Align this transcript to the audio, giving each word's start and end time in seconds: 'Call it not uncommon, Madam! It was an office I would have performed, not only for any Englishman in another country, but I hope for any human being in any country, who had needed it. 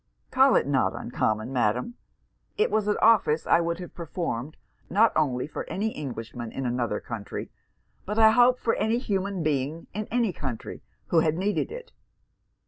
'Call 0.31 0.55
it 0.55 0.65
not 0.65 0.95
uncommon, 0.95 1.53
Madam! 1.53 1.93
It 2.57 2.71
was 2.71 2.87
an 2.87 2.97
office 3.03 3.45
I 3.45 3.61
would 3.61 3.77
have 3.77 3.93
performed, 3.93 4.57
not 4.89 5.11
only 5.15 5.45
for 5.45 5.63
any 5.69 5.89
Englishman 5.89 6.51
in 6.51 6.65
another 6.65 6.99
country, 6.99 7.51
but 8.03 8.17
I 8.17 8.31
hope 8.31 8.57
for 8.57 8.73
any 8.73 8.97
human 8.97 9.43
being 9.43 9.85
in 9.93 10.07
any 10.09 10.33
country, 10.33 10.81
who 11.09 11.19
had 11.19 11.37
needed 11.37 11.71
it. 11.71 11.91